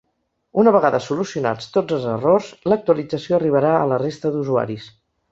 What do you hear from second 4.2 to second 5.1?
d’usuaris.